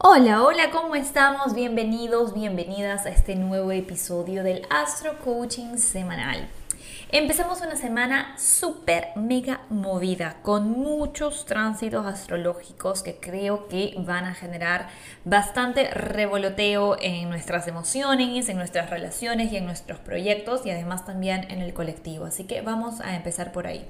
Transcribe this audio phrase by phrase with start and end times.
[0.00, 1.54] Hola, hola, ¿cómo estamos?
[1.54, 6.48] Bienvenidos, bienvenidas a este nuevo episodio del Astro Coaching semanal.
[7.10, 14.34] Empezamos una semana súper mega movida con muchos tránsitos astrológicos que creo que van a
[14.34, 14.88] generar
[15.24, 21.50] bastante revoloteo en nuestras emociones, en nuestras relaciones y en nuestros proyectos y además también
[21.50, 22.26] en el colectivo.
[22.26, 23.84] Así que vamos a empezar por ahí.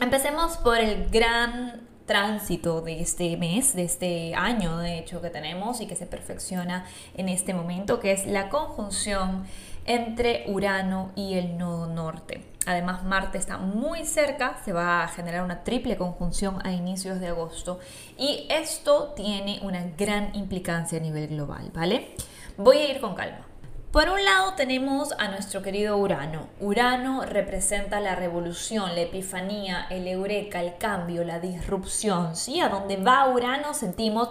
[0.00, 5.80] Empecemos por el gran tránsito de este mes, de este año de hecho que tenemos
[5.80, 6.84] y que se perfecciona
[7.16, 9.46] en este momento, que es la conjunción
[9.86, 12.44] entre Urano y el nodo norte.
[12.66, 17.28] Además, Marte está muy cerca, se va a generar una triple conjunción a inicios de
[17.28, 17.80] agosto
[18.18, 22.14] y esto tiene una gran implicancia a nivel global, ¿vale?
[22.58, 23.51] Voy a ir con calma.
[23.92, 26.48] Por un lado tenemos a nuestro querido Urano.
[26.60, 32.34] Urano representa la revolución, la epifanía, el eureka, el cambio, la disrupción.
[32.34, 32.58] ¿sí?
[32.60, 34.30] A donde va Urano sentimos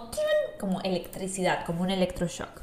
[0.58, 2.60] como electricidad, como un electroshock.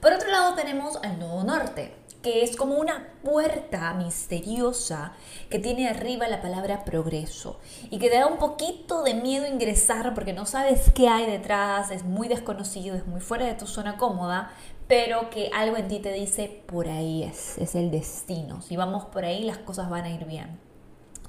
[0.00, 1.94] Por otro lado tenemos al nodo norte,
[2.24, 5.12] que es como una puerta misteriosa
[5.50, 10.14] que tiene arriba la palabra progreso y que te da un poquito de miedo ingresar
[10.14, 13.98] porque no sabes qué hay detrás, es muy desconocido, es muy fuera de tu zona
[13.98, 14.50] cómoda,
[14.86, 18.62] pero que algo en ti te dice, por ahí es, es el destino.
[18.62, 20.58] Si vamos por ahí, las cosas van a ir bien.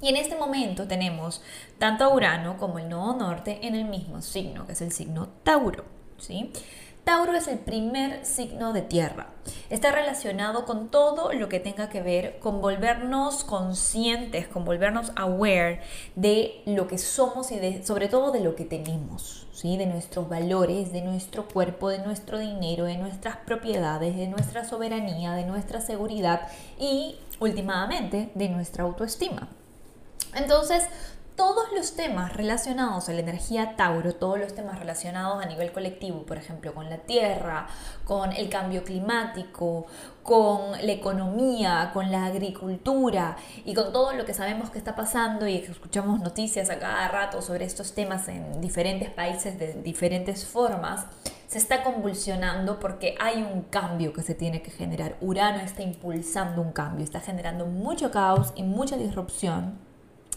[0.02, 1.42] Y en este momento tenemos
[1.78, 5.28] tanto a Urano como el nodo norte en el mismo signo, que es el signo
[5.42, 5.84] Tauro.
[6.18, 6.50] ¿sí?
[7.06, 9.28] Tauro es el primer signo de tierra.
[9.70, 15.82] Está relacionado con todo lo que tenga que ver con volvernos conscientes, con volvernos aware
[16.16, 19.76] de lo que somos y de, sobre todo de lo que tenemos, ¿sí?
[19.76, 25.34] de nuestros valores, de nuestro cuerpo, de nuestro dinero, de nuestras propiedades, de nuestra soberanía,
[25.34, 29.48] de nuestra seguridad y últimamente de nuestra autoestima.
[30.34, 30.82] Entonces,
[31.36, 36.24] todos los temas relacionados a la energía Tauro, todos los temas relacionados a nivel colectivo,
[36.24, 37.66] por ejemplo, con la tierra,
[38.04, 39.86] con el cambio climático,
[40.22, 45.46] con la economía, con la agricultura y con todo lo que sabemos que está pasando
[45.46, 51.04] y escuchamos noticias a cada rato sobre estos temas en diferentes países de diferentes formas,
[51.48, 55.16] se está convulsionando porque hay un cambio que se tiene que generar.
[55.20, 59.85] Urano está impulsando un cambio, está generando mucho caos y mucha disrupción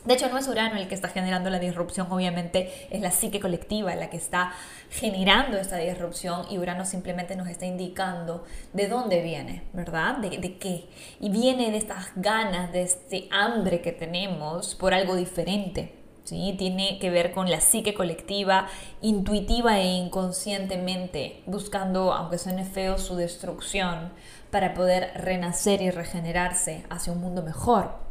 [0.05, 3.39] de hecho, no es Urano el que está generando la disrupción, obviamente es la psique
[3.39, 4.53] colectiva la que está
[4.89, 10.17] generando esta disrupción y Urano simplemente nos está indicando de dónde viene, ¿verdad?
[10.17, 10.87] De, de, qué.
[11.19, 15.93] Y viene de estas ganas, de este hambre que tenemos por algo diferente.
[16.23, 16.55] ¿sí?
[16.57, 18.67] Tiene que ver con la psique colectiva,
[19.01, 24.13] intuitiva e inconscientemente, buscando, aunque suene feo, su destrucción
[24.49, 28.08] para poder renacer y regenerarse hacia un mundo mejor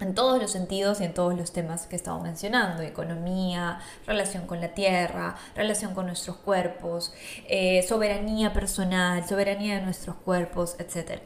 [0.00, 4.60] en todos los sentidos y en todos los temas que estamos mencionando, economía, relación con
[4.60, 7.12] la tierra, relación con nuestros cuerpos,
[7.48, 11.20] eh, soberanía personal, soberanía de nuestros cuerpos, etc.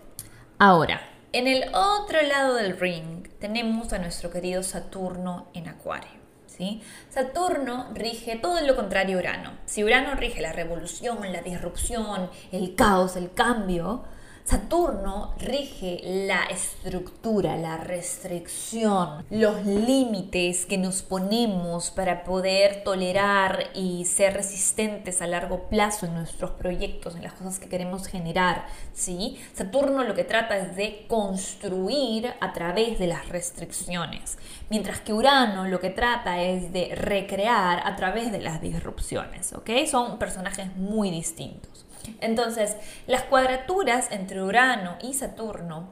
[0.59, 1.01] Ahora,
[1.35, 6.11] En el otro lado del ring tenemos a nuestro querido Saturno en Acuario.
[6.47, 6.83] ¿sí?
[7.09, 9.53] Saturno rige todo lo contrario a Urano.
[9.65, 14.05] Si Urano rige la revolución, la disrupción, el caos, el cambio,
[14.45, 24.05] Saturno rige la estructura, la restricción, los límites que nos ponemos para poder tolerar y
[24.05, 28.67] ser resistentes a largo plazo en nuestros proyectos, en las cosas que queremos generar.
[28.93, 29.39] ¿sí?
[29.55, 34.39] Saturno lo que trata es de construir a través de las restricciones,
[34.71, 39.53] mientras que Urano lo que trata es de recrear a través de las disrupciones.
[39.53, 39.71] ¿ok?
[39.89, 41.87] Son personajes muy distintos.
[42.21, 42.77] Entonces,
[43.07, 45.89] las cuadraturas entre Urano y Saturno,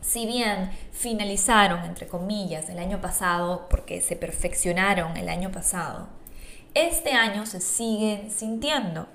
[0.00, 6.08] si bien finalizaron, entre comillas, el año pasado, porque se perfeccionaron el año pasado,
[6.74, 9.08] este año se siguen sintiendo.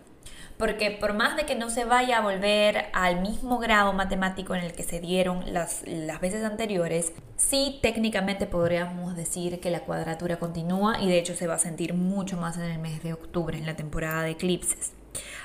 [0.57, 4.63] Porque por más de que no se vaya a volver al mismo grado matemático en
[4.63, 10.39] el que se dieron las, las veces anteriores, sí técnicamente podríamos decir que la cuadratura
[10.39, 13.55] continúa y de hecho se va a sentir mucho más en el mes de octubre,
[13.55, 14.93] en la temporada de eclipses.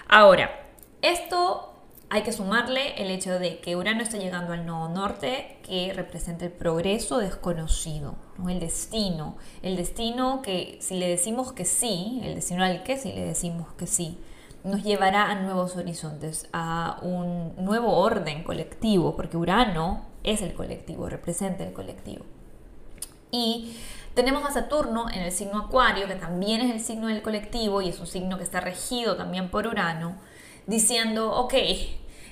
[0.08, 0.61] Ahora,
[1.02, 1.72] esto
[2.14, 6.44] hay que sumarle el hecho de que Urano está llegando al nodo norte, que representa
[6.44, 8.16] el progreso desconocido,
[8.46, 9.38] el destino.
[9.62, 13.72] El destino que si le decimos que sí, el destino al que si le decimos
[13.78, 14.18] que sí,
[14.62, 21.08] nos llevará a nuevos horizontes, a un nuevo orden colectivo, porque Urano es el colectivo,
[21.08, 22.26] representa el colectivo.
[23.30, 23.74] Y
[24.14, 27.88] tenemos a Saturno en el signo Acuario, que también es el signo del colectivo y
[27.88, 30.16] es un signo que está regido también por Urano
[30.66, 31.54] diciendo, ok,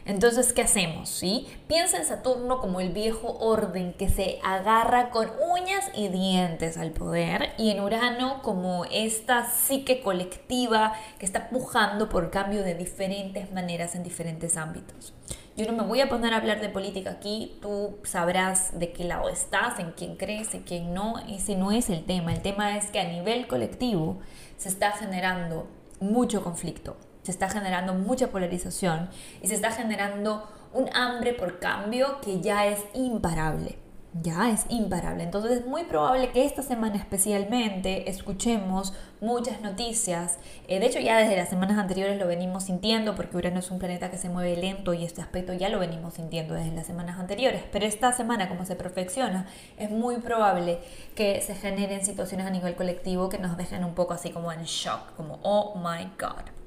[0.06, 1.08] entonces, ¿qué hacemos?
[1.08, 1.46] ¿Sí?
[1.68, 6.90] Piensa en Saturno como el viejo orden que se agarra con uñas y dientes al
[6.90, 13.52] poder y en Urano como esta psique colectiva que está pujando por cambio de diferentes
[13.52, 15.12] maneras en diferentes ámbitos.
[15.56, 19.04] Yo no me voy a poner a hablar de política aquí, tú sabrás de qué
[19.04, 22.32] lado estás, en quién crees, en quién no, ese no es el tema.
[22.32, 24.18] El tema es que a nivel colectivo
[24.56, 25.68] se está generando
[26.00, 29.10] mucho conflicto se está generando mucha polarización
[29.42, 33.76] y se está generando un hambre por cambio que ya es imparable.
[34.22, 35.22] Ya es imparable.
[35.22, 40.38] Entonces es muy probable que esta semana especialmente escuchemos muchas noticias.
[40.66, 43.78] Eh, de hecho ya desde las semanas anteriores lo venimos sintiendo porque Urano es un
[43.78, 47.20] planeta que se mueve lento y este aspecto ya lo venimos sintiendo desde las semanas
[47.20, 47.62] anteriores.
[47.70, 49.46] Pero esta semana como se perfecciona
[49.78, 50.80] es muy probable
[51.14, 54.64] que se generen situaciones a nivel colectivo que nos dejen un poco así como en
[54.64, 56.59] shock, como oh my god.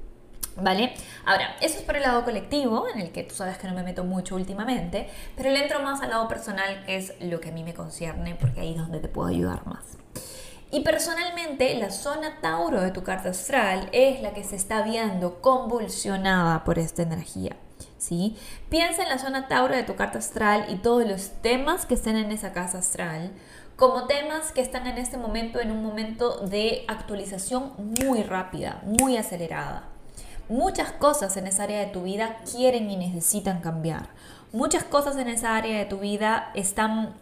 [0.56, 0.94] ¿Vale?
[1.24, 3.82] Ahora, eso es por el lado colectivo, en el que tú sabes que no me
[3.82, 7.52] meto mucho últimamente, pero le entro más al lado personal, que es lo que a
[7.52, 9.98] mí me concierne, porque ahí es donde te puedo ayudar más.
[10.70, 15.40] Y personalmente, la zona Tauro de tu carta astral es la que se está viendo
[15.40, 17.56] convulsionada por esta energía.
[17.98, 18.36] ¿sí?
[18.70, 22.16] Piensa en la zona Tauro de tu carta astral y todos los temas que estén
[22.16, 23.32] en esa casa astral
[23.76, 29.16] como temas que están en este momento en un momento de actualización muy rápida, muy
[29.16, 29.93] acelerada.
[30.48, 34.08] Muchas cosas en esa área de tu vida quieren y necesitan cambiar.
[34.52, 37.14] Muchas cosas en esa área de tu vida están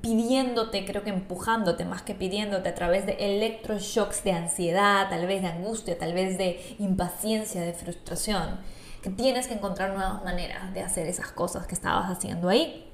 [0.00, 5.42] pidiéndote, creo que empujándote más que pidiéndote a través de electroshocks de ansiedad, tal vez
[5.42, 8.58] de angustia, tal vez de impaciencia, de frustración,
[9.02, 12.88] que tienes que encontrar nuevas maneras de hacer esas cosas que estabas haciendo ahí.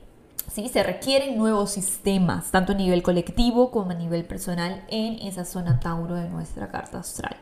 [0.52, 0.68] ¿Sí?
[0.68, 5.80] Se requieren nuevos sistemas, tanto a nivel colectivo como a nivel personal, en esa zona
[5.80, 7.36] Tauro de nuestra carta astral.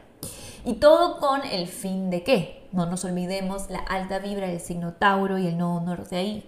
[0.66, 2.68] Y todo con el fin de qué?
[2.72, 6.44] No nos olvidemos la alta vibra del signo Tauro y el nodo norte ahí.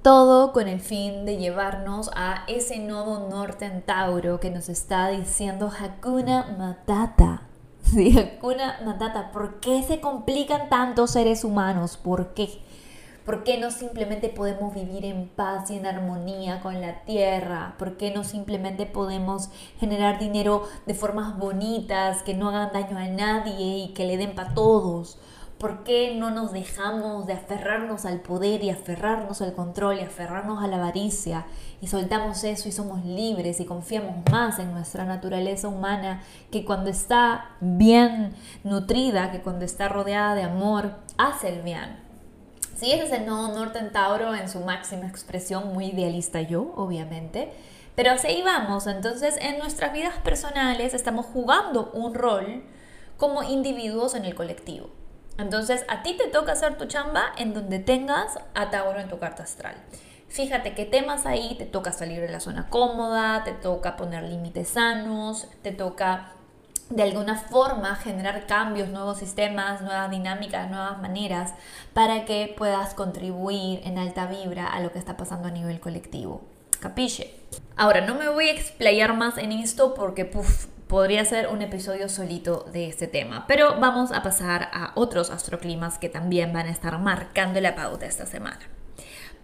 [0.00, 5.08] Todo con el fin de llevarnos a ese nodo norte en Tauro que nos está
[5.08, 7.48] diciendo Hakuna Matata.
[7.82, 9.32] Sí, Hakuna Matata.
[9.32, 11.96] ¿Por qué se complican tantos seres humanos?
[11.96, 12.62] ¿Por qué?
[13.28, 17.74] ¿Por qué no simplemente podemos vivir en paz y en armonía con la tierra?
[17.78, 23.06] ¿Por qué no simplemente podemos generar dinero de formas bonitas, que no hagan daño a
[23.06, 25.18] nadie y que le den para todos?
[25.58, 30.64] ¿Por qué no nos dejamos de aferrarnos al poder y aferrarnos al control y aferrarnos
[30.64, 31.44] a la avaricia
[31.82, 36.88] y soltamos eso y somos libres y confiamos más en nuestra naturaleza humana que cuando
[36.88, 38.32] está bien
[38.64, 42.07] nutrida, que cuando está rodeada de amor, hace el bien?
[42.78, 46.72] Sí, ese es el nodo norte en Tauro en su máxima expresión, muy idealista yo,
[46.76, 47.50] obviamente.
[47.96, 52.62] Pero así vamos, entonces en nuestras vidas personales estamos jugando un rol
[53.16, 54.90] como individuos en el colectivo.
[55.38, 59.18] Entonces a ti te toca hacer tu chamba en donde tengas a Tauro en tu
[59.18, 59.74] carta astral.
[60.28, 64.68] Fíjate qué temas ahí, te toca salir de la zona cómoda, te toca poner límites
[64.68, 66.34] sanos, te toca
[66.90, 71.52] de alguna forma generar cambios, nuevos sistemas, nuevas dinámicas, nuevas maneras
[71.92, 76.42] para que puedas contribuir en alta vibra a lo que está pasando a nivel colectivo.
[76.80, 77.34] Capiche.
[77.76, 80.30] Ahora, no me voy a explayar más en esto porque
[80.86, 85.98] podría ser un episodio solito de este tema, pero vamos a pasar a otros astroclimas
[85.98, 88.60] que también van a estar marcando la pauta esta semana.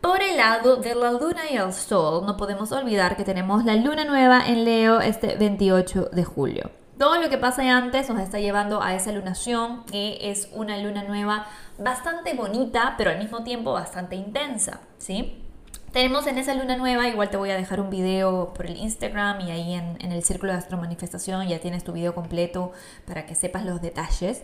[0.01, 3.75] Por el lado de la luna y el sol, no podemos olvidar que tenemos la
[3.75, 6.84] luna nueva en Leo este 28 de julio.
[6.99, 11.03] Todo lo que pasa antes nos está llevando a esa lunación, que es una luna
[11.03, 11.47] nueva
[11.77, 15.41] bastante bonita, pero al mismo tiempo bastante intensa, ¿sí?
[15.93, 19.41] Tenemos en esa luna nueva, igual te voy a dejar un video por el Instagram
[19.43, 22.73] y ahí en, el círculo de Astro Manifestación ya tienes tu video completo
[23.07, 24.43] para que sepas los detalles.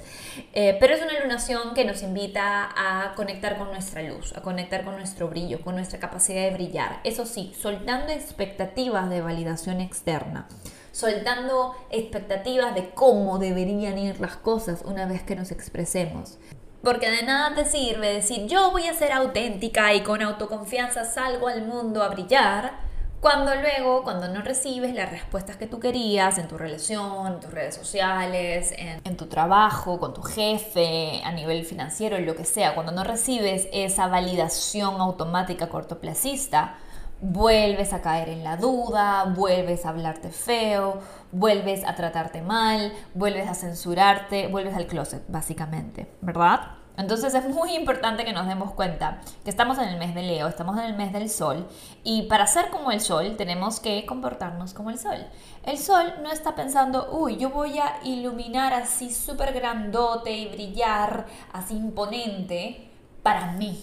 [0.53, 4.85] Eh, pero es una lunación que nos invita a conectar con nuestra luz, a conectar
[4.85, 7.01] con nuestro brillo, con nuestra capacidad de brillar.
[7.03, 10.47] Eso sí, soltando expectativas de validación externa
[10.93, 16.39] soltando expectativas de cómo deberían ir las cosas una vez que nos expresemos.
[16.83, 21.49] Porque de nada te sirve decir yo voy a ser auténtica y con autoconfianza salgo
[21.49, 26.49] al mundo a brillar, cuando luego, cuando no recibes las respuestas que tú querías en
[26.49, 31.67] tu relación, en tus redes sociales, en, en, tu trabajo, con tu jefe, a nivel
[31.67, 36.79] financiero, en lo que sea, cuando no recibes esa validación automática cortoplacista,
[37.21, 41.01] vuelves a caer en la duda, vuelves a hablarte feo,
[41.33, 46.77] vuelves a tratarte mal, vuelves a censurarte, vuelves al closet, básicamente, ¿verdad?
[46.97, 50.49] Entonces es muy importante que nos demos cuenta que estamos en el mes de Leo,
[50.49, 51.67] estamos en el mes del Sol
[52.05, 55.27] y para ser como el Sol tenemos que comportarnos como el Sol.
[55.63, 61.27] El Sol no está pensando, uy, yo voy a iluminar así súper grandote y brillar
[61.53, 62.91] así imponente
[63.23, 63.83] para mí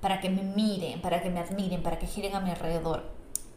[0.00, 3.04] para que me miren, para que me admiren, para que giren a mi alrededor.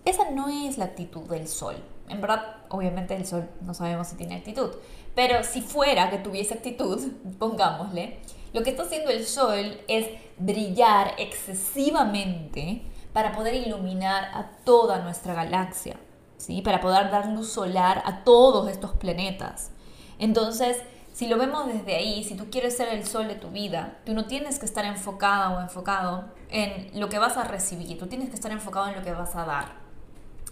[0.05, 1.75] Esa no es la actitud del sol.
[2.09, 4.71] En verdad, obviamente el sol no sabemos si tiene actitud,
[5.15, 6.99] pero si fuera que tuviese actitud,
[7.39, 8.19] pongámosle,
[8.53, 10.07] lo que está haciendo el sol es
[10.37, 12.81] brillar excesivamente
[13.13, 15.97] para poder iluminar a toda nuestra galaxia,
[16.37, 16.61] ¿sí?
[16.61, 19.71] Para poder dar luz solar a todos estos planetas.
[20.19, 20.77] Entonces,
[21.21, 24.15] si lo vemos desde ahí, si tú quieres ser el sol de tu vida, tú
[24.15, 28.29] no tienes que estar enfocada o enfocado en lo que vas a recibir, tú tienes
[28.29, 29.65] que estar enfocado en lo que vas a dar.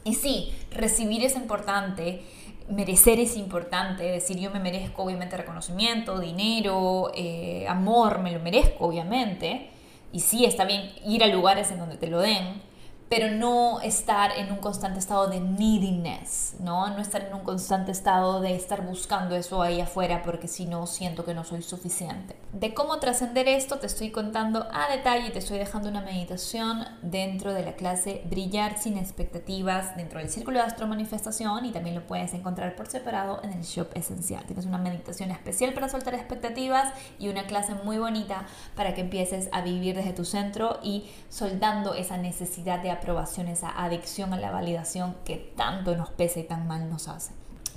[0.04, 2.22] Y sí, recibir es importante,
[2.70, 8.86] merecer es importante, decir yo me merezco obviamente reconocimiento, dinero, eh, amor, me lo merezco
[8.86, 9.72] obviamente.
[10.14, 12.62] Y sí, está bien ir a lugares en donde te lo den,
[13.10, 16.90] pero no estar en un constante estado de neediness, ¿no?
[16.90, 20.86] No estar en un constante estado de estar buscando eso ahí afuera porque si no
[20.86, 22.36] siento que no soy suficiente.
[22.54, 26.86] De cómo trascender esto te estoy contando a detalle y te estoy dejando una meditación
[27.02, 31.96] dentro de la clase Brillar sin expectativas dentro del círculo de astro manifestación y también
[31.96, 34.46] lo puedes encontrar por separado en el shop esencial.
[34.46, 39.50] Tienes una meditación especial para soltar expectativas y una clase muy bonita para que empieces
[39.52, 44.52] a vivir desde tu centro y soltando esa necesidad de aprobación, esa adicción a la
[44.52, 47.34] validación que tanto nos pesa y tan mal nos hace.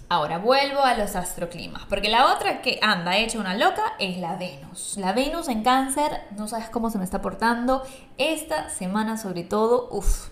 [0.08, 4.36] Ahora vuelvo a los astroclimas, porque la otra que anda hecha una loca es la
[4.36, 4.98] Venus.
[4.98, 7.82] La Venus en cáncer, no sabes cómo se me está portando
[8.18, 10.28] esta semana sobre todo, uff,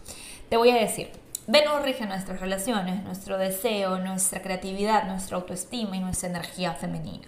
[0.50, 1.10] te voy a decir,
[1.46, 7.26] Venus rige nuestras relaciones, nuestro deseo, nuestra creatividad, nuestra autoestima y nuestra energía femenina.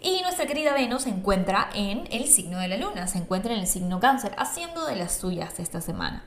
[0.00, 3.60] Y nuestra querida Venus se encuentra en el signo de la luna, se encuentra en
[3.60, 6.24] el signo cáncer, haciendo de las suyas esta semana.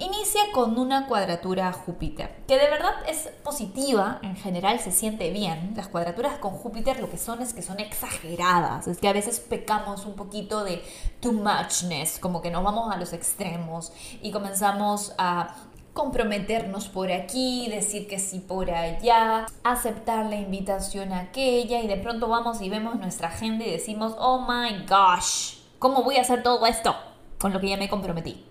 [0.00, 5.32] Inicia con una cuadratura a Júpiter, que de verdad es positiva, en general se siente
[5.32, 5.72] bien.
[5.74, 9.40] Las cuadraturas con Júpiter lo que son es que son exageradas, es que a veces
[9.40, 10.84] pecamos un poquito de
[11.18, 15.56] too muchness, como que nos vamos a los extremos y comenzamos a
[15.94, 22.28] comprometernos por aquí, decir que sí por allá, aceptar la invitación aquella y de pronto
[22.28, 26.64] vamos y vemos nuestra agenda y decimos, oh my gosh, ¿cómo voy a hacer todo
[26.66, 26.94] esto
[27.40, 28.47] con lo que ya me comprometí?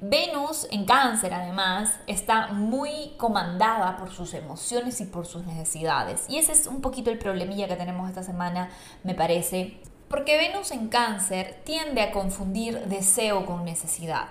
[0.00, 6.24] Venus en cáncer además está muy comandada por sus emociones y por sus necesidades.
[6.28, 8.70] Y ese es un poquito el problemilla que tenemos esta semana,
[9.04, 9.78] me parece.
[10.08, 14.28] Porque Venus en cáncer tiende a confundir deseo con necesidad,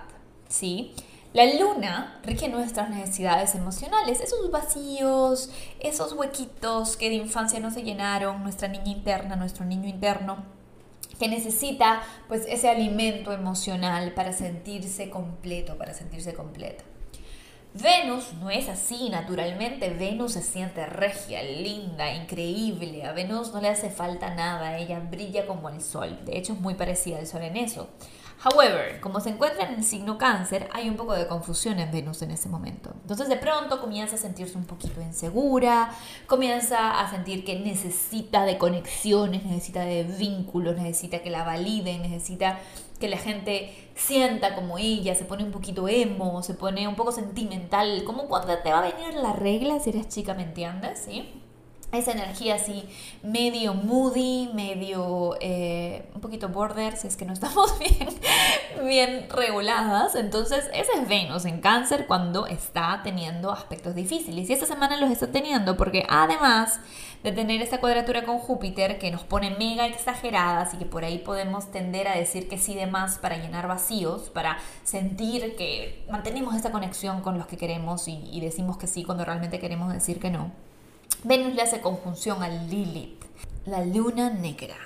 [0.48, 0.94] ¿sí?
[1.32, 7.82] La luna rige nuestras necesidades emocionales, esos vacíos, esos huequitos que de infancia no se
[7.82, 10.59] llenaron, nuestra niña interna, nuestro niño interno
[11.20, 16.82] que necesita pues ese alimento emocional para sentirse completo, para sentirse completa.
[17.74, 23.68] Venus no es así naturalmente, Venus se siente regia, linda, increíble, a Venus no le
[23.68, 27.42] hace falta nada, ella brilla como el sol, de hecho es muy parecida al sol
[27.42, 27.88] en eso.
[28.42, 32.22] However, como se encuentra en el signo cáncer, hay un poco de confusión en Venus
[32.22, 32.94] en ese momento.
[33.02, 35.90] Entonces de pronto comienza a sentirse un poquito insegura,
[36.26, 42.58] comienza a sentir que necesita de conexiones, necesita de vínculos, necesita que la validen, necesita
[42.98, 47.12] que la gente sienta como ella, se pone un poquito emo, se pone un poco
[47.12, 51.00] sentimental, como cuando te va a venir la regla si eres chica, ¿me entiendes?
[51.00, 51.39] ¿Sí?
[51.92, 52.88] Esa energía así
[53.22, 58.08] medio moody, medio eh, un poquito border, si es que no estamos bien,
[58.84, 60.14] bien reguladas.
[60.14, 64.48] Entonces, ese es Venus en cáncer cuando está teniendo aspectos difíciles.
[64.48, 66.80] Y esta semana los está teniendo porque además
[67.22, 71.18] de tener esta cuadratura con Júpiter que nos pone mega exageradas y que por ahí
[71.18, 76.54] podemos tender a decir que sí de más para llenar vacíos, para sentir que mantenemos
[76.54, 80.30] esta conexión con los que queremos y decimos que sí cuando realmente queremos decir que
[80.30, 80.50] no
[81.22, 83.22] Venus le hace conjunción a Lilith,
[83.66, 84.76] la luna negra.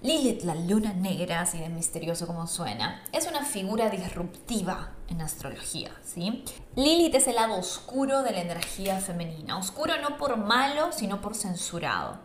[0.00, 5.90] Lilith, la luna negra, así de misterioso como suena, es una figura disruptiva en astrología,
[6.02, 6.44] ¿sí?
[6.76, 11.34] Lilith es el lado oscuro de la energía femenina, oscuro no por malo, sino por
[11.34, 12.18] censurado.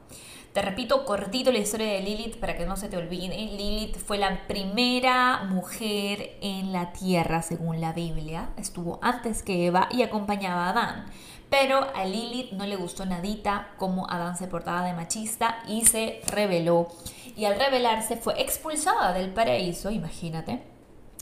[0.54, 3.36] Te repito cortito la historia de Lilith para que no se te olvide.
[3.36, 8.50] Lilith fue la primera mujer en la tierra según la Biblia.
[8.58, 11.06] Estuvo antes que Eva y acompañaba a Adán.
[11.50, 16.22] Pero a Lilith no le gustó nadita cómo Adán se portaba de machista y se
[16.28, 16.88] rebeló.
[17.36, 20.62] Y al rebelarse fue expulsada del paraíso, imagínate,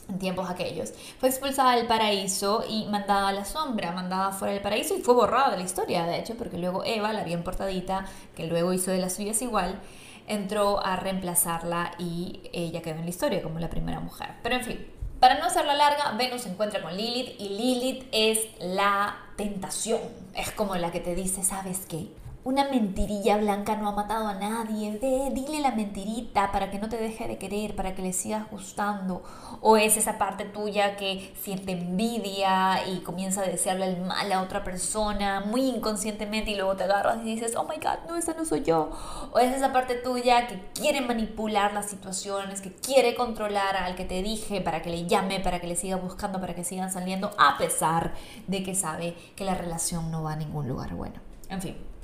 [0.08, 0.92] en tiempos aquellos.
[1.18, 5.14] Fue expulsada del paraíso y mandada a la sombra, mandada fuera del paraíso y fue
[5.14, 8.04] borrada de la historia, de hecho, porque luego Eva, la bien portadita,
[8.36, 9.80] que luego hizo de las suyas igual,
[10.26, 14.28] entró a reemplazarla y ella quedó en la historia como la primera mujer.
[14.42, 14.86] Pero en fin,
[15.20, 20.00] para no hacerla larga, Venus se encuentra con Lilith y Lilith es la tentación.
[20.34, 22.08] Es como la que te dice, ¿sabes qué?
[22.48, 24.98] Una mentirilla blanca no ha matado a nadie.
[25.34, 29.22] dile la mentirita para que no te deje de querer, para que le sigas gustando.
[29.60, 34.40] O es esa parte tuya que siente envidia y comienza a desearle el mal a
[34.40, 38.32] otra persona muy inconscientemente y luego te agarras y dices, oh my god, no, esa
[38.32, 38.92] no soy yo.
[39.32, 44.06] O es esa parte tuya que quiere manipular las situaciones, que quiere controlar al que
[44.06, 47.30] te dije para que le llame, para que le siga buscando, para que sigan saliendo,
[47.36, 48.14] a pesar
[48.46, 51.20] de que sabe que la relación no va a ningún lugar bueno.
[51.50, 51.97] En fin.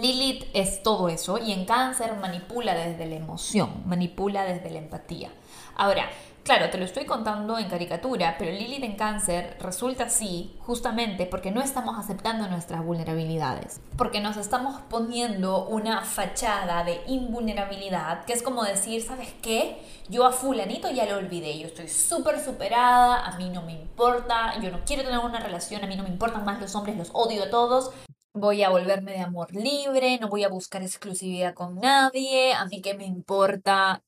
[0.00, 5.30] Lilith es todo eso y en cáncer manipula desde la emoción, manipula desde la empatía.
[5.74, 6.08] Ahora,
[6.44, 11.50] claro, te lo estoy contando en caricatura, pero Lilith en cáncer resulta así justamente porque
[11.50, 18.42] no estamos aceptando nuestras vulnerabilidades, porque nos estamos poniendo una fachada de invulnerabilidad, que es
[18.42, 19.82] como decir, ¿sabes qué?
[20.08, 24.60] Yo a fulanito ya lo olvidé, yo estoy súper superada, a mí no me importa,
[24.60, 27.10] yo no quiero tener una relación, a mí no me importan más los hombres, los
[27.12, 27.90] odio a todos,
[28.38, 32.80] voy a volverme de amor libre, no voy a buscar exclusividad con nadie, a mí
[32.82, 34.02] que me importa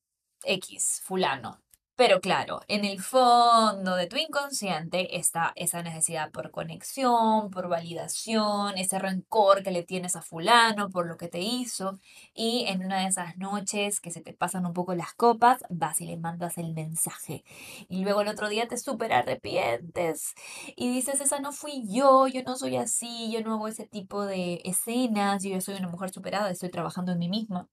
[0.44, 1.62] X, fulano.
[2.00, 8.78] Pero claro, en el fondo de tu inconsciente está esa necesidad por conexión, por validación,
[8.78, 12.00] ese rencor que le tienes a fulano por lo que te hizo.
[12.32, 16.00] Y en una de esas noches que se te pasan un poco las copas, vas
[16.00, 17.44] y le mandas el mensaje.
[17.90, 20.32] Y luego el otro día te súper arrepientes
[20.76, 24.24] y dices, esa no fui yo, yo no soy así, yo no hago ese tipo
[24.24, 27.68] de escenas, yo soy una mujer superada, estoy trabajando en mí misma.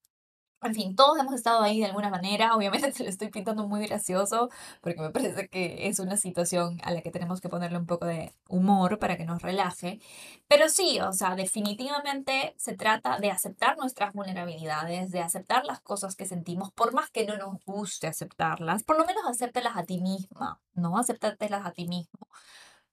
[0.63, 2.56] En fin, todos hemos estado ahí de alguna manera.
[2.56, 4.50] Obviamente te lo estoy pintando muy gracioso
[4.82, 8.06] porque me parece que es una situación a la que tenemos que ponerle un poco
[8.06, 10.00] de humor para que nos relaje.
[10.48, 16.15] Pero sí, o sea, definitivamente se trata de aceptar nuestras vulnerabilidades, de aceptar las cosas
[16.15, 20.02] que sentimos, por más que no nos guste aceptarlas, por lo menos acéptelas a ti
[20.02, 20.98] misma, ¿no?
[20.98, 22.28] Aceptártelas a ti mismo.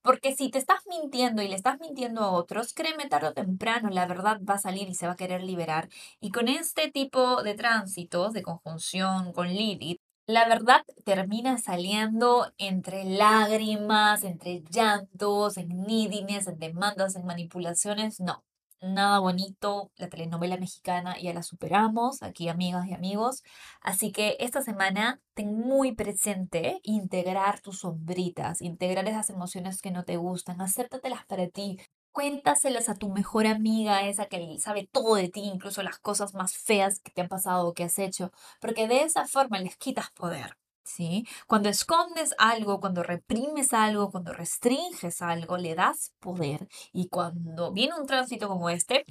[0.05, 3.89] Porque si te estás mintiendo y le estás mintiendo a otros, créeme, tarde o temprano
[3.89, 5.89] la verdad va a salir y se va a querer liberar.
[6.21, 13.05] Y con este tipo de tránsitos, de conjunción con Lilith, la verdad termina saliendo entre
[13.05, 18.21] lágrimas, entre llantos, en neediness, en demandas, en manipulaciones.
[18.21, 18.45] No,
[18.93, 23.43] nada bonito, la telenovela mexicana ya la superamos, aquí amigas y amigos.
[23.81, 30.05] Así que esta semana ten muy presente integrar tus sombritas, integrar esas emociones que no
[30.05, 31.79] te gustan, acéptatelas para ti.
[32.13, 36.57] Cuéntaselas a tu mejor amiga, esa que sabe todo de ti, incluso las cosas más
[36.57, 40.11] feas que te han pasado o que has hecho, porque de esa forma les quitas
[40.13, 40.57] poder.
[40.85, 41.27] ¿Sí?
[41.47, 46.69] Cuando escondes algo, cuando reprimes algo, cuando restringes algo, le das poder.
[46.93, 49.05] Y cuando viene un tránsito como este,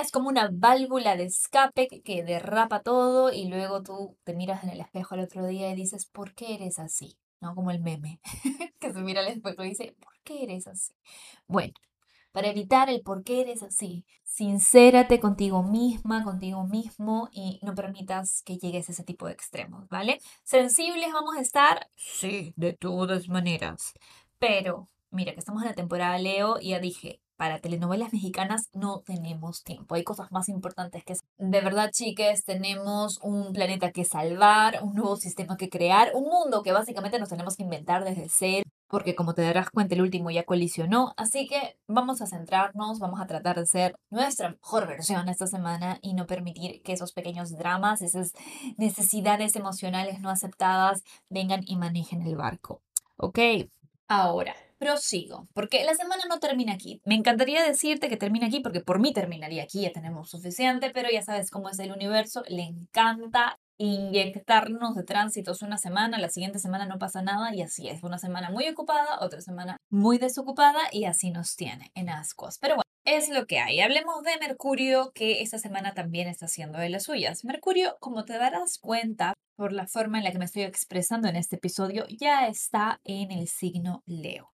[0.00, 4.70] es como una válvula de escape que derrapa todo y luego tú te miras en
[4.70, 7.16] el espejo al otro día y dices, ¿por qué eres así?
[7.40, 7.54] ¿No?
[7.54, 8.20] Como el meme,
[8.80, 10.94] que se mira al espejo y dice, ¿por qué eres así?
[11.46, 11.74] Bueno,
[12.34, 14.04] para evitar el por qué eres así.
[14.24, 19.88] Sincérate contigo misma, contigo mismo y no permitas que llegues a ese tipo de extremos,
[19.88, 20.18] ¿vale?
[20.42, 23.92] Sensibles vamos a estar, sí, de todas maneras.
[24.40, 29.02] Pero, mira, que estamos en la temporada Leo y ya dije, para telenovelas mexicanas no
[29.02, 29.94] tenemos tiempo.
[29.94, 31.14] Hay cosas más importantes que...
[31.38, 36.64] De verdad, chiques, tenemos un planeta que salvar, un nuevo sistema que crear, un mundo
[36.64, 40.30] que básicamente nos tenemos que inventar desde cero porque como te darás cuenta el último
[40.30, 45.28] ya colisionó, así que vamos a centrarnos, vamos a tratar de ser nuestra mejor versión
[45.28, 48.34] esta semana y no permitir que esos pequeños dramas, esas
[48.76, 52.82] necesidades emocionales no aceptadas vengan y manejen el barco.
[53.16, 53.40] ¿Ok?
[54.06, 57.02] Ahora, prosigo, porque la semana no termina aquí.
[57.04, 61.08] Me encantaría decirte que termina aquí porque por mí terminaría aquí, ya tenemos suficiente, pero
[61.10, 66.58] ya sabes cómo es el universo, le encanta inyectarnos de tránsitos una semana, la siguiente
[66.58, 68.02] semana no pasa nada y así es.
[68.02, 72.58] Una semana muy ocupada, otra semana muy desocupada y así nos tiene en ascuas.
[72.60, 73.80] Pero bueno, es lo que hay.
[73.80, 77.44] Hablemos de Mercurio, que esta semana también está haciendo de las suyas.
[77.44, 81.36] Mercurio, como te darás cuenta por la forma en la que me estoy expresando en
[81.36, 84.53] este episodio, ya está en el signo Leo.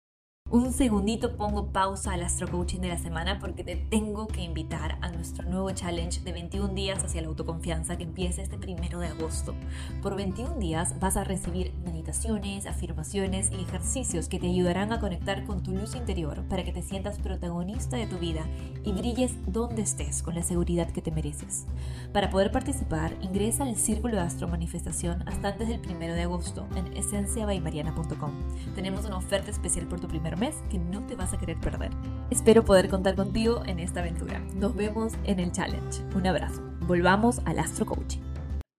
[0.51, 4.99] Un segundito pongo pausa al Astro Coaching de la semana porque te tengo que invitar
[5.01, 9.07] a nuestro nuevo challenge de 21 días hacia la autoconfianza que empieza este primero de
[9.07, 9.55] agosto.
[10.03, 15.45] Por 21 días vas a recibir meditaciones, afirmaciones y ejercicios que te ayudarán a conectar
[15.45, 18.45] con tu luz interior para que te sientas protagonista de tu vida
[18.83, 21.65] y brilles donde estés con la seguridad que te mereces.
[22.13, 26.67] Para poder participar, ingresa al Círculo de Astro Manifestación hasta antes del primero de agosto
[26.75, 28.31] en esenciabaymariana.com.
[28.75, 31.91] Tenemos una oferta especial por tu mes que no te vas a querer perder.
[32.29, 34.39] Espero poder contar contigo en esta aventura.
[34.55, 36.03] Nos vemos en el challenge.
[36.15, 36.61] Un abrazo.
[36.81, 38.21] Volvamos al Astro Coaching.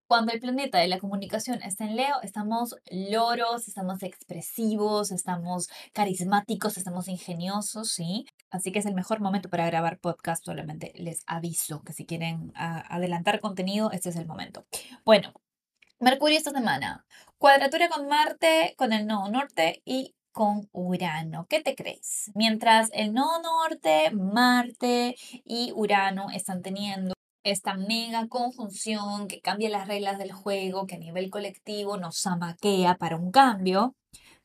[0.09, 6.77] Cuando el planeta de la comunicación está en Leo, estamos loros, estamos expresivos, estamos carismáticos,
[6.77, 8.25] estamos ingeniosos, ¿sí?
[8.51, 12.53] Así que es el mejor momento para grabar podcast, solamente les aviso que si quieren
[12.55, 14.65] adelantar contenido, este es el momento.
[15.05, 15.33] Bueno,
[15.99, 17.07] Mercurio esta semana,
[17.39, 21.47] cuadratura con Marte, con el nodo norte y con Urano.
[21.49, 22.31] ¿Qué te crees?
[22.35, 29.89] Mientras el nodo norte, Marte y Urano están teniendo esta mega conjunción que cambia las
[29.89, 33.95] reglas del juego, que a nivel colectivo nos amaquea para un cambio,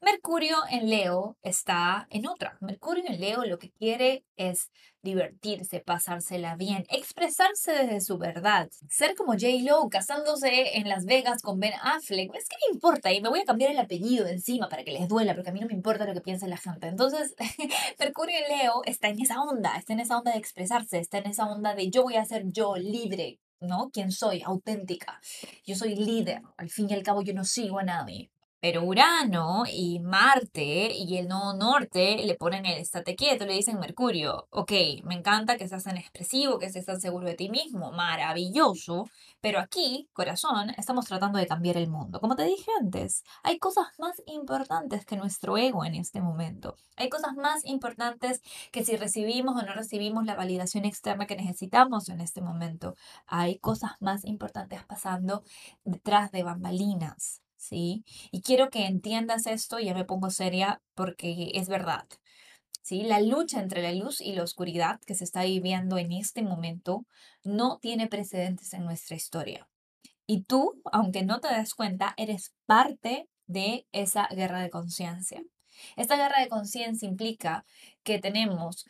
[0.03, 2.57] Mercurio en Leo está en otra.
[2.59, 4.71] Mercurio en Leo lo que quiere es
[5.03, 9.47] divertirse, pasársela bien, expresarse desde su verdad, ser como J.
[9.61, 12.33] Lo casándose en Las Vegas con Ben Affleck.
[12.33, 15.07] Es que me importa y me voy a cambiar el apellido encima para que les
[15.07, 16.87] duela, porque a mí no me importa lo que piense la gente.
[16.87, 17.35] Entonces,
[17.99, 21.27] Mercurio en Leo está en esa onda, está en esa onda de expresarse, está en
[21.27, 23.91] esa onda de yo voy a ser yo libre, ¿no?
[23.93, 24.41] ¿Quién soy?
[24.43, 25.21] Auténtica.
[25.63, 26.41] Yo soy líder.
[26.57, 28.31] Al fin y al cabo yo no sigo a nadie.
[28.61, 33.79] Pero Urano y Marte y el nodo norte le ponen el estate quieto, le dicen
[33.79, 34.71] Mercurio, ok,
[35.03, 39.09] me encanta que seas tan expresivo, que estés tan seguro de ti mismo, maravilloso,
[39.41, 42.19] pero aquí, corazón, estamos tratando de cambiar el mundo.
[42.19, 46.75] Como te dije antes, hay cosas más importantes que nuestro ego en este momento.
[46.97, 52.09] Hay cosas más importantes que si recibimos o no recibimos la validación externa que necesitamos
[52.09, 52.95] en este momento.
[53.25, 55.41] Hay cosas más importantes pasando
[55.83, 57.41] detrás de bambalinas.
[57.61, 58.03] ¿Sí?
[58.31, 62.05] Y quiero que entiendas esto, ya me pongo seria porque es verdad.
[62.81, 63.03] ¿Sí?
[63.03, 67.05] La lucha entre la luz y la oscuridad que se está viviendo en este momento
[67.43, 69.69] no tiene precedentes en nuestra historia.
[70.25, 75.43] Y tú, aunque no te des cuenta, eres parte de esa guerra de conciencia.
[75.95, 77.65] Esta guerra de conciencia implica
[78.03, 78.85] que tenemos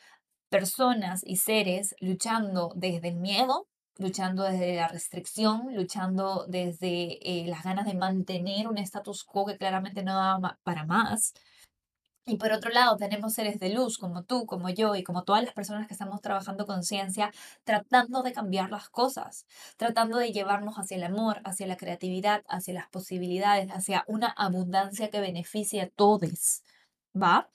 [0.49, 3.67] personas y seres luchando desde el miedo,
[4.01, 9.57] luchando desde la restricción, luchando desde eh, las ganas de mantener un status quo que
[9.57, 11.33] claramente no da para más.
[12.25, 15.43] Y por otro lado, tenemos seres de luz como tú, como yo y como todas
[15.43, 17.31] las personas que estamos trabajando con ciencia,
[17.63, 22.75] tratando de cambiar las cosas, tratando de llevarnos hacia el amor, hacia la creatividad, hacia
[22.75, 26.63] las posibilidades, hacia una abundancia que beneficie a todos.
[27.15, 27.49] ¿Va?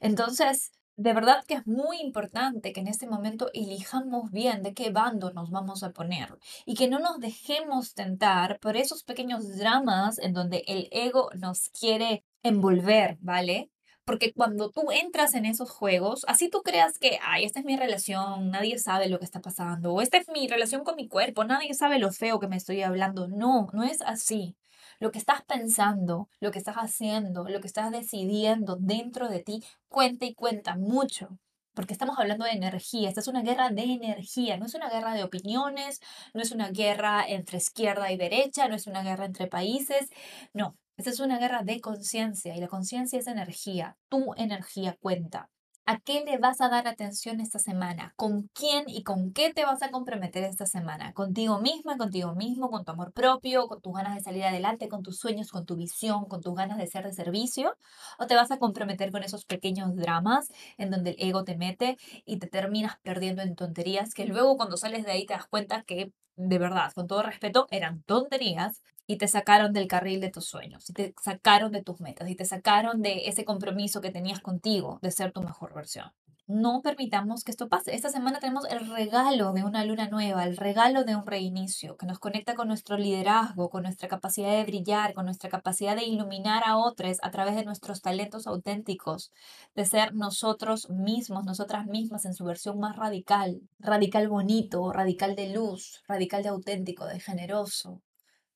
[0.00, 4.90] Entonces, de verdad que es muy importante que en este momento elijamos bien de qué
[4.90, 10.18] bando nos vamos a poner y que no nos dejemos tentar por esos pequeños dramas
[10.18, 13.70] en donde el ego nos quiere envolver, ¿vale?
[14.06, 17.76] Porque cuando tú entras en esos juegos, así tú creas que, ay, esta es mi
[17.76, 21.44] relación, nadie sabe lo que está pasando, o esta es mi relación con mi cuerpo,
[21.44, 23.26] nadie sabe lo feo que me estoy hablando.
[23.28, 24.56] No, no es así.
[25.00, 29.62] Lo que estás pensando, lo que estás haciendo, lo que estás decidiendo dentro de ti,
[29.88, 31.38] cuenta y cuenta mucho.
[31.74, 33.08] Porque estamos hablando de energía.
[33.08, 34.56] Esta es una guerra de energía.
[34.56, 36.00] No es una guerra de opiniones,
[36.32, 40.08] no es una guerra entre izquierda y derecha, no es una guerra entre países.
[40.54, 43.98] No, esta es una guerra de conciencia y la conciencia es energía.
[44.08, 45.50] Tu energía cuenta.
[45.88, 48.12] ¿A qué le vas a dar atención esta semana?
[48.16, 51.12] ¿Con quién y con qué te vas a comprometer esta semana?
[51.12, 55.04] ¿Contigo misma, contigo mismo, con tu amor propio, con tus ganas de salir adelante, con
[55.04, 57.76] tus sueños, con tu visión, con tus ganas de ser de servicio?
[58.18, 61.96] ¿O te vas a comprometer con esos pequeños dramas en donde el ego te mete
[62.24, 65.84] y te terminas perdiendo en tonterías que luego cuando sales de ahí te das cuenta
[65.84, 70.46] que de verdad, con todo respeto, eran tonterías y te sacaron del carril de tus
[70.46, 74.40] sueños, y te sacaron de tus metas, y te sacaron de ese compromiso que tenías
[74.40, 76.12] contigo de ser tu mejor versión.
[76.48, 77.92] No permitamos que esto pase.
[77.92, 82.06] Esta semana tenemos el regalo de una luna nueva, el regalo de un reinicio que
[82.06, 86.62] nos conecta con nuestro liderazgo, con nuestra capacidad de brillar, con nuestra capacidad de iluminar
[86.64, 89.32] a otros a través de nuestros talentos auténticos,
[89.74, 95.48] de ser nosotros mismos, nosotras mismas en su versión más radical, radical bonito, radical de
[95.52, 98.02] luz, radical de auténtico, de generoso,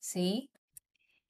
[0.00, 0.50] ¿sí?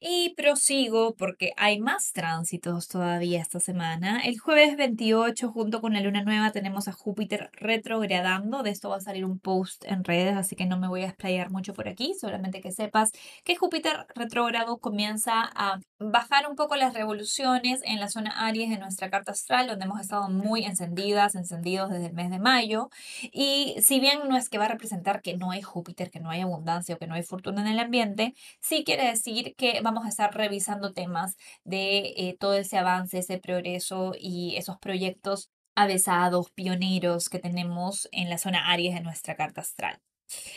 [0.03, 4.21] Y prosigo porque hay más tránsitos todavía esta semana.
[4.21, 8.63] El jueves 28, junto con la luna nueva, tenemos a Júpiter retrogradando.
[8.63, 11.09] De esto va a salir un post en redes, así que no me voy a
[11.09, 12.15] explayar mucho por aquí.
[12.19, 13.11] Solamente que sepas
[13.43, 18.79] que Júpiter retrogrado comienza a bajar un poco las revoluciones en la zona Aries de
[18.79, 22.89] nuestra carta astral, donde hemos estado muy encendidas, encendidos desde el mes de mayo.
[23.31, 26.31] Y si bien no es que va a representar que no hay Júpiter, que no
[26.31, 29.91] hay abundancia o que no hay fortuna en el ambiente, sí quiere decir que va
[29.91, 35.51] vamos a estar revisando temas de eh, todo ese avance, ese progreso y esos proyectos
[35.75, 40.01] avesados, pioneros que tenemos en la zona Aries de nuestra carta astral.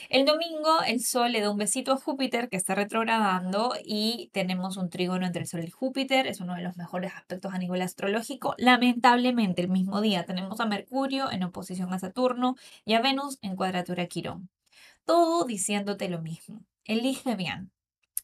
[0.08, 4.76] El domingo el Sol le da un besito a Júpiter que está retrogradando y tenemos
[4.76, 6.26] un trígono entre el Sol y Júpiter.
[6.26, 8.54] Es uno de los mejores aspectos a nivel astrológico.
[8.58, 13.56] Lamentablemente el mismo día tenemos a Mercurio en oposición a Saturno y a Venus en
[13.56, 14.50] cuadratura a Quirón.
[15.04, 16.64] Todo diciéndote lo mismo.
[16.84, 17.70] Elige bien.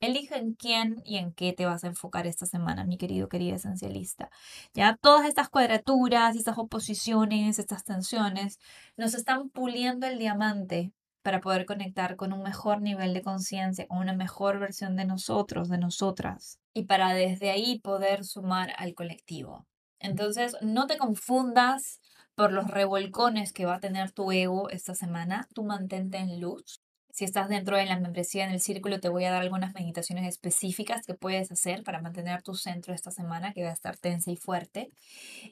[0.01, 3.57] Elige en quién y en qué te vas a enfocar esta semana, mi querido, querida
[3.57, 4.31] esencialista.
[4.73, 8.59] Ya todas estas cuadraturas, estas oposiciones, estas tensiones,
[8.97, 13.99] nos están puliendo el diamante para poder conectar con un mejor nivel de conciencia, con
[13.99, 19.67] una mejor versión de nosotros, de nosotras, y para desde ahí poder sumar al colectivo.
[19.99, 22.01] Entonces, no te confundas
[22.35, 26.81] por los revolcones que va a tener tu ego esta semana, tú mantente en luz,
[27.13, 30.27] si estás dentro de la membresía en el círculo, te voy a dar algunas meditaciones
[30.27, 34.31] específicas que puedes hacer para mantener tu centro esta semana, que va a estar tensa
[34.31, 34.91] y fuerte.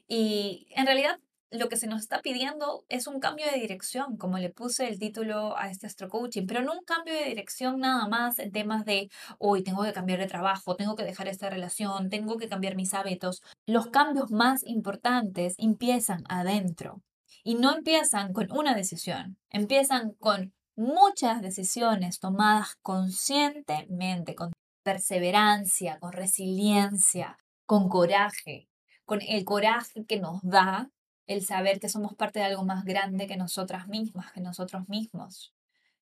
[0.07, 1.19] Y en realidad,
[1.51, 4.99] lo que se nos está pidiendo es un cambio de dirección, como le puse el
[4.99, 8.85] título a este astro coaching, pero no un cambio de dirección nada más en temas
[8.85, 9.09] de
[9.39, 12.93] hoy tengo que cambiar de trabajo, tengo que dejar esta relación, tengo que cambiar mis
[12.93, 13.41] hábitos.
[13.65, 17.01] Los cambios más importantes empiezan adentro
[17.43, 26.13] y no empiezan con una decisión, empiezan con muchas decisiones tomadas conscientemente, con perseverancia, con
[26.13, 28.69] resiliencia, con coraje,
[29.05, 30.89] con el coraje que nos da
[31.29, 35.53] el saber que somos parte de algo más grande que nosotras mismas, que nosotros mismos.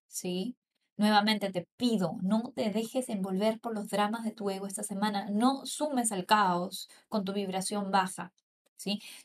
[0.08, 0.56] ¿Sí?
[0.96, 5.30] Nuevamente te pido, no te dejes envolver por los dramas de tu ego esta semana,
[5.30, 8.32] no sumes al caos con tu vibración baja.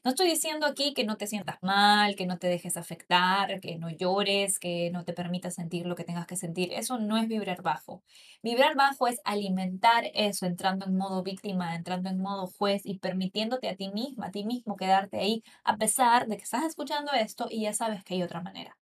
[0.04, 3.76] No estoy diciendo aquí que no te sientas mal, que no te dejes afectar, que
[3.78, 6.72] no llores, que no te permitas sentir lo que tengas que sentir.
[6.72, 8.02] Eso no es vibrar bajo.
[8.42, 13.68] Vibrar bajo es alimentar eso, entrando en modo víctima, entrando en modo juez y permitiéndote
[13.68, 17.46] a ti misma, a ti mismo quedarte ahí, a pesar de que estás escuchando esto
[17.50, 18.81] y ya sabes que hay otra manera.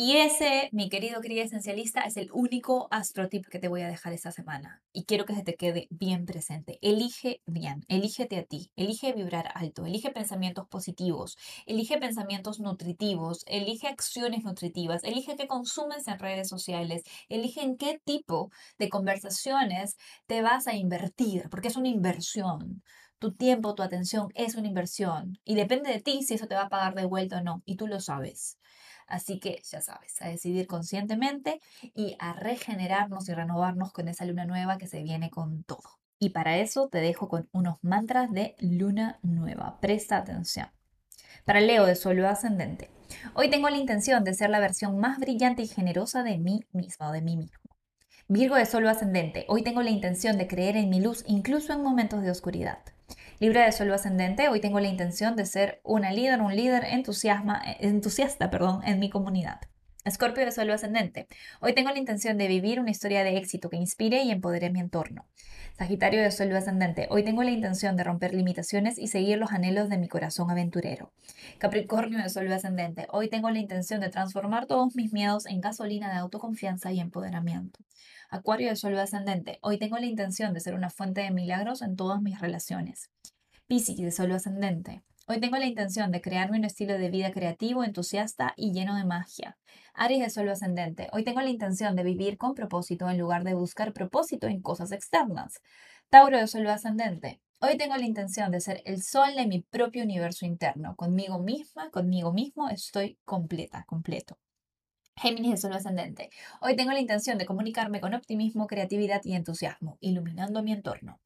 [0.00, 4.12] Y ese, mi querido querida esencialista, es el único astrotip que te voy a dejar
[4.12, 4.80] esta semana.
[4.92, 6.78] Y quiero que se te quede bien presente.
[6.82, 13.88] Elige bien, elígete a ti, elige vibrar alto, elige pensamientos positivos, elige pensamientos nutritivos, elige
[13.88, 19.96] acciones nutritivas, elige qué consumes en redes sociales, elige en qué tipo de conversaciones
[20.28, 22.84] te vas a invertir, porque es una inversión.
[23.18, 26.62] Tu tiempo, tu atención es una inversión y depende de ti si eso te va
[26.66, 28.58] a pagar de vuelta o no, y tú lo sabes.
[29.08, 31.60] Así que ya sabes, a decidir conscientemente
[31.94, 35.98] y a regenerarnos y renovarnos con esa luna nueva que se viene con todo.
[36.18, 39.78] Y para eso te dejo con unos mantras de luna nueva.
[39.80, 40.68] Presta atención.
[41.44, 42.90] Para Leo de Suelo Ascendente.
[43.34, 47.08] Hoy tengo la intención de ser la versión más brillante y generosa de mí misma
[47.08, 47.58] o de mí mismo.
[48.26, 49.46] Virgo de Solo Ascendente.
[49.48, 52.80] Hoy tengo la intención de creer en mi luz incluso en momentos de oscuridad.
[53.40, 57.62] Libra de Suelo Ascendente, hoy tengo la intención de ser una líder, un líder entusiasma,
[57.78, 59.60] entusiasta perdón, en mi comunidad.
[60.04, 61.28] Escorpio de Suelo Ascendente,
[61.60, 64.80] hoy tengo la intención de vivir una historia de éxito que inspire y empodere mi
[64.80, 65.24] entorno.
[65.76, 69.88] Sagitario de Suelo Ascendente, hoy tengo la intención de romper limitaciones y seguir los anhelos
[69.88, 71.12] de mi corazón aventurero.
[71.58, 76.10] Capricornio de Suelo Ascendente, hoy tengo la intención de transformar todos mis miedos en gasolina
[76.10, 77.78] de autoconfianza y empoderamiento.
[78.30, 79.58] Acuario de Sol ascendente.
[79.62, 83.10] Hoy tengo la intención de ser una fuente de milagros en todas mis relaciones.
[83.68, 85.02] Piscis de Sol ascendente.
[85.26, 89.04] Hoy tengo la intención de crearme un estilo de vida creativo, entusiasta y lleno de
[89.04, 89.58] magia.
[89.92, 91.10] Aries de Sol ascendente.
[91.12, 94.90] Hoy tengo la intención de vivir con propósito en lugar de buscar propósito en cosas
[94.90, 95.60] externas.
[96.08, 97.42] Tauro de Sol ascendente.
[97.60, 100.96] Hoy tengo la intención de ser el sol de mi propio universo interno.
[100.96, 104.38] Conmigo misma, conmigo mismo estoy completa, completo.
[105.14, 106.30] Géminis de Sol ascendente.
[106.62, 111.20] Hoy tengo la intención de comunicarme con optimismo, creatividad y entusiasmo, iluminando mi entorno.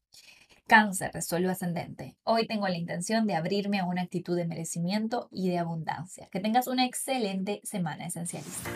[0.66, 2.16] Cáncer Sol ascendente.
[2.24, 6.28] Hoy tengo la intención de abrirme a una actitud de merecimiento y de abundancia.
[6.30, 8.70] Que tengas una excelente semana esencialista.